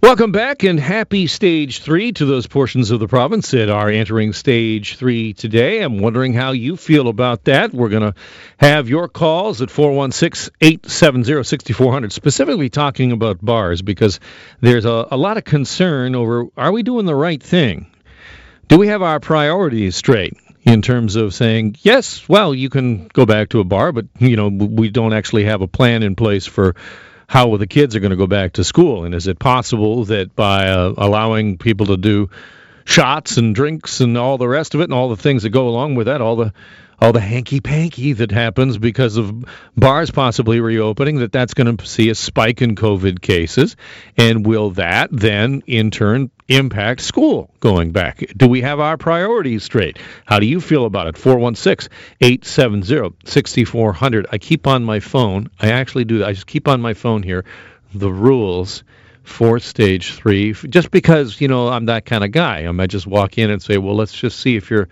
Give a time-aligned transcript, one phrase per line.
[0.00, 4.32] Welcome back and happy stage three to those portions of the province that are entering
[4.32, 5.82] stage three today.
[5.82, 7.74] I'm wondering how you feel about that.
[7.74, 8.14] We're going to
[8.58, 14.20] have your calls at 416 870 6400, specifically talking about bars because
[14.60, 17.90] there's a, a lot of concern over are we doing the right thing?
[18.68, 20.36] Do we have our priorities straight?
[20.64, 24.36] in terms of saying yes well you can go back to a bar but you
[24.36, 26.74] know we don't actually have a plan in place for
[27.28, 29.04] how the kids are going to go back to school.
[29.04, 32.30] And is it possible that by uh, allowing people to do
[32.86, 35.68] shots and drinks and all the rest of it and all the things that go
[35.68, 36.54] along with that, all the
[37.00, 39.44] all the hanky panky that happens because of
[39.76, 43.76] bars possibly reopening, that that's going to see a spike in COVID cases.
[44.16, 48.24] And will that then, in turn, impact school going back?
[48.36, 49.98] Do we have our priorities straight?
[50.24, 51.16] How do you feel about it?
[51.16, 51.90] 416
[52.20, 54.26] 870 6400.
[54.32, 57.44] I keep on my phone, I actually do, I just keep on my phone here
[57.94, 58.84] the rules
[59.22, 62.66] for stage three, just because, you know, I'm that kind of guy.
[62.66, 64.88] I might just walk in and say, well, let's just see if you're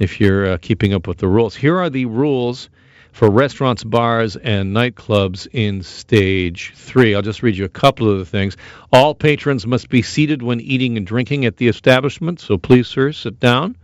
[0.00, 1.54] if you're uh, keeping up with the rules.
[1.54, 2.70] Here are the rules
[3.12, 7.14] for restaurants, bars, and nightclubs in stage three.
[7.14, 8.56] I'll just read you a couple of the things.
[8.92, 13.12] All patrons must be seated when eating and drinking at the establishment, so please, sir,
[13.12, 13.76] sit down.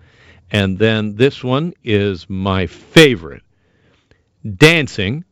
[0.50, 3.42] And then this one is my favorite.
[4.56, 5.24] Dancing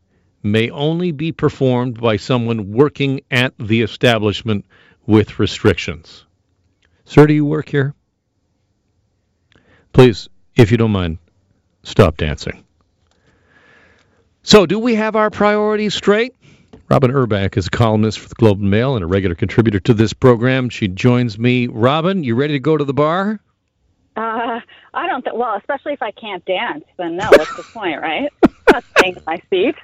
[0.43, 4.67] may only be performed by someone working at the establishment
[5.07, 6.27] with restrictions.
[7.05, 7.95] Sir, do you work here?
[9.93, 11.19] Please if you don't mind,
[11.83, 12.65] stop dancing.
[14.43, 16.35] So, do we have our priorities straight?
[16.91, 19.95] Robyn Urback is a columnist for the Globe and Mail and a regular contributor to
[19.95, 20.69] this program.
[20.69, 21.67] She joins me.
[21.67, 23.41] Robyn, you ready to go to the bar?
[24.17, 24.61] Uh,
[24.93, 28.31] I don't think, well, especially if I can't dance, then no, what's the point, right?
[28.71, 29.75] not staying in my seat.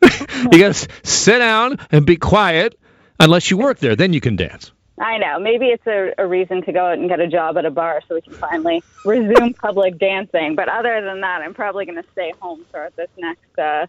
[0.52, 2.78] you got to sit down and be quiet
[3.18, 3.96] unless you work there.
[3.96, 4.72] Then you can dance.
[4.98, 5.38] I know.
[5.38, 8.00] Maybe it's a, a reason to go out and get a job at a bar
[8.08, 10.54] so we can finally resume public dancing.
[10.54, 13.86] But other than that, I'm probably going to stay home for this next uh,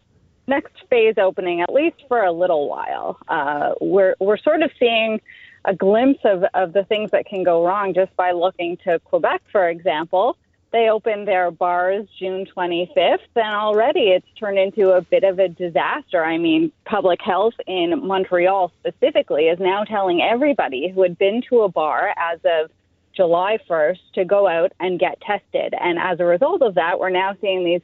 [0.48, 3.20] next phase opening, at least for a little while.
[3.28, 5.22] Uh, we're we're sort of seeing
[5.66, 9.42] a glimpse of, of the things that can go wrong just by looking to Quebec,
[9.52, 10.38] for example.
[10.72, 15.48] They opened their bars June 25th, and already it's turned into a bit of a
[15.48, 16.24] disaster.
[16.24, 21.62] I mean, public health in Montreal specifically is now telling everybody who had been to
[21.62, 22.70] a bar as of
[23.16, 25.74] July 1st to go out and get tested.
[25.80, 27.82] And as a result of that, we're now seeing these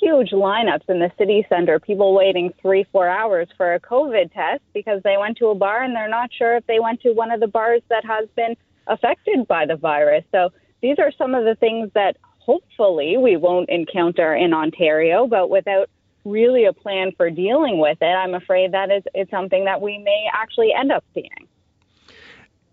[0.00, 4.62] huge lineups in the city center, people waiting three, four hours for a COVID test
[4.74, 7.30] because they went to a bar and they're not sure if they went to one
[7.30, 8.56] of the bars that has been
[8.88, 10.24] affected by the virus.
[10.32, 10.50] So
[10.82, 15.88] these are some of the things that hopefully we won't encounter in Ontario, but without
[16.24, 19.98] really a plan for dealing with it, I'm afraid that is it's something that we
[19.98, 21.48] may actually end up seeing.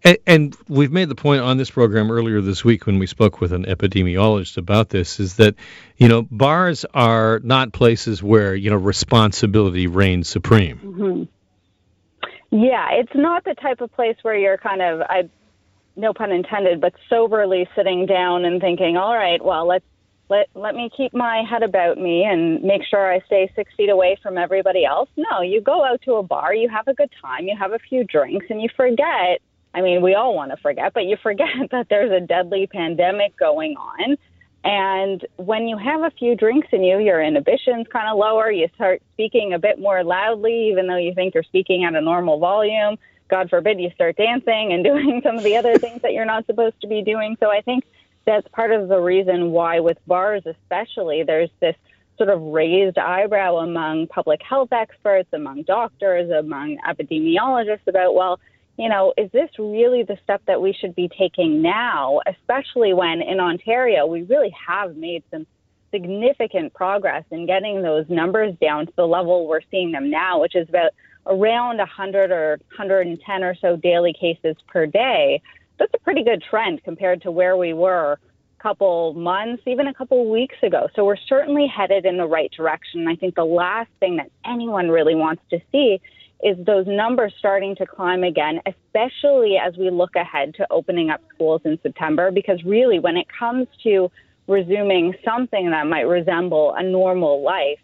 [0.04, 3.42] And, and, we've made the point on this program earlier this week when we spoke
[3.42, 5.56] with an epidemiologist about this is that,
[5.98, 10.78] you know, bars are not places where, you know, responsibility reigns supreme.
[10.78, 11.24] Mm-hmm.
[12.52, 15.30] Yeah, it's not the type of place where you're kind of, I
[16.00, 19.86] no pun intended, but soberly sitting down and thinking, all right, well, let's
[20.30, 23.90] let let me keep my head about me and make sure I stay six feet
[23.90, 25.10] away from everybody else.
[25.18, 27.80] No, you go out to a bar, you have a good time, you have a
[27.80, 29.42] few drinks, and you forget.
[29.74, 33.38] I mean, we all want to forget, but you forget that there's a deadly pandemic
[33.38, 34.18] going on.
[34.64, 38.52] And when you have a few drinks in you, your inhibitions kind of lower.
[38.52, 42.02] You start speaking a bit more loudly, even though you think you're speaking at a
[42.02, 42.98] normal volume.
[43.30, 46.46] God forbid you start dancing and doing some of the other things that you're not
[46.46, 47.38] supposed to be doing.
[47.40, 47.84] So I think
[48.26, 51.76] that's part of the reason why, with bars especially, there's this
[52.18, 58.40] sort of raised eyebrow among public health experts, among doctors, among epidemiologists about, well,
[58.78, 63.22] you know, is this really the step that we should be taking now, especially when
[63.22, 65.48] in Ontario we really have made some
[65.92, 70.56] significant progress in getting those numbers down to the level we're seeing them now, which
[70.56, 70.92] is about
[71.26, 75.42] around 100 or 110 or so daily cases per day,
[75.78, 78.14] that's a pretty good trend compared to where we were
[78.60, 80.88] a couple months, even a couple weeks ago.
[80.96, 83.08] So we're certainly headed in the right direction.
[83.08, 86.02] I think the last thing that anyone really wants to see
[86.44, 91.22] is those numbers starting to climb again, especially as we look ahead to opening up
[91.34, 92.32] schools in September.
[92.32, 94.10] Because really, when it comes to
[94.48, 97.80] resuming something that might resemble a normal life,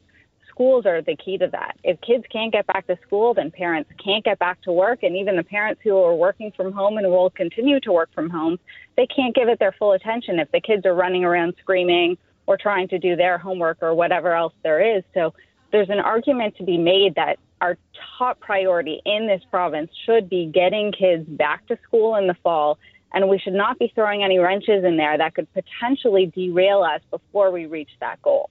[0.56, 1.78] schools are the key to that.
[1.84, 5.04] If kids can't get back to school, then parents can't get back to work.
[5.04, 8.30] And even the parents who are working from home and will continue to work from
[8.30, 8.58] home,
[8.96, 12.18] they can't give it their full attention if the kids are running around screaming
[12.48, 15.04] or trying to do their homework or whatever else there is.
[15.14, 15.34] So
[15.72, 17.78] there's an argument to be made that our
[18.18, 22.78] top priority in this province should be getting kids back to school in the fall,
[23.14, 27.02] and we should not be throwing any wrenches in there that could potentially derail us
[27.12, 28.50] before we reach that goal.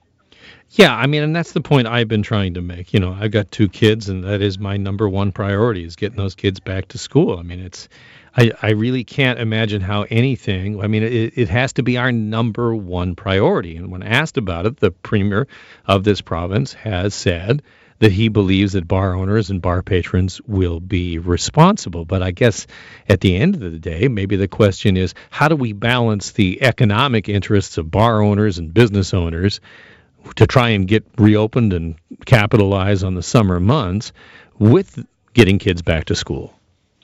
[0.71, 2.93] Yeah, I mean, and that's the point I've been trying to make.
[2.93, 6.17] You know, I've got two kids, and that is my number one priority is getting
[6.17, 7.37] those kids back to school.
[7.37, 7.87] I mean, it's,
[8.35, 10.81] I, I really can't imagine how anything.
[10.81, 13.77] I mean, it, it has to be our number one priority.
[13.77, 15.47] And when asked about it, the premier
[15.85, 17.61] of this province has said
[17.99, 22.03] that he believes that bar owners and bar patrons will be responsible.
[22.03, 22.67] But I guess
[23.07, 26.61] at the end of the day, maybe the question is how do we balance the
[26.61, 29.61] economic interests of bar owners and business owners
[30.35, 31.95] to try and get reopened and
[32.25, 34.11] capitalize on the summer months
[34.59, 36.53] with getting kids back to school?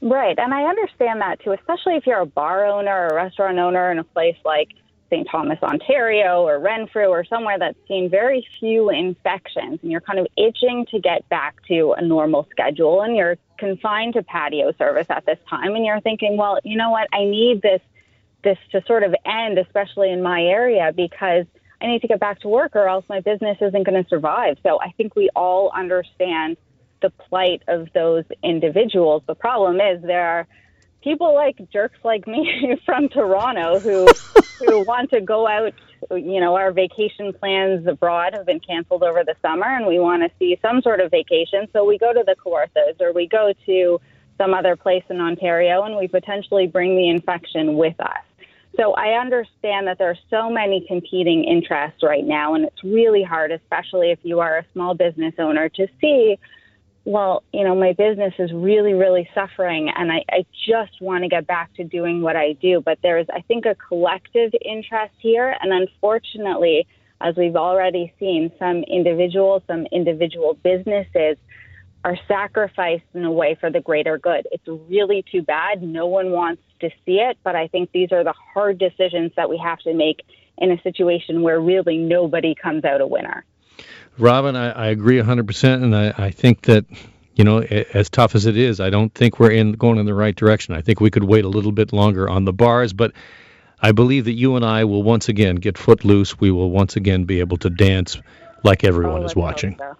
[0.01, 3.59] Right, and I understand that too, especially if you're a bar owner or a restaurant
[3.59, 4.69] owner in a place like
[5.11, 5.27] St.
[5.29, 10.27] Thomas, Ontario, or Renfrew, or somewhere that's seen very few infections, and you're kind of
[10.37, 15.25] itching to get back to a normal schedule, and you're confined to patio service at
[15.25, 17.81] this time, and you're thinking, well, you know what, I need this
[18.43, 21.45] this to sort of end, especially in my area, because
[21.81, 24.57] I need to get back to work, or else my business isn't going to survive.
[24.63, 26.57] So I think we all understand
[27.01, 29.23] the plight of those individuals.
[29.27, 30.47] The problem is there are
[31.03, 34.07] people like jerks like me from Toronto who
[34.59, 35.73] who want to go out.
[36.11, 40.23] You know, our vacation plans abroad have been canceled over the summer, and we want
[40.23, 41.67] to see some sort of vacation.
[41.73, 44.01] So we go to the Kawarthas or we go to
[44.37, 48.23] some other place in Ontario, and we potentially bring the infection with us.
[48.77, 53.21] So I understand that there are so many competing interests right now, and it's really
[53.21, 56.37] hard, especially if you are a small business owner, to see
[57.03, 61.29] well, you know, my business is really, really suffering and I, I just want to
[61.29, 62.81] get back to doing what I do.
[62.81, 65.55] But there's, I think, a collective interest here.
[65.61, 66.85] And unfortunately,
[67.19, 71.37] as we've already seen, some individuals, some individual businesses
[72.03, 74.47] are sacrificed in a way for the greater good.
[74.51, 75.83] It's really too bad.
[75.83, 79.49] No one wants to see it, but I think these are the hard decisions that
[79.49, 80.21] we have to make
[80.57, 83.45] in a situation where really nobody comes out a winner.
[84.17, 86.85] Robyn, I, I agree 100%, and I, I think that
[87.35, 90.13] you know, as tough as it is, I don't think we're in going in the
[90.13, 90.75] right direction.
[90.75, 93.13] I think we could wait a little bit longer on the bars, but
[93.81, 96.39] I believe that you and I will once again get footloose.
[96.39, 98.21] We will once again be able to dance
[98.63, 99.77] like everyone oh, is watching.
[99.77, 99.95] So.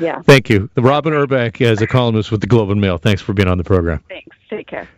[0.00, 0.22] Yeah.
[0.22, 0.68] Thank you.
[0.76, 2.98] Robyn Urback is a columnist with the Globe and Mail.
[2.98, 4.02] Thanks for being on the program.
[4.08, 4.36] Thanks.
[4.50, 4.88] Take care.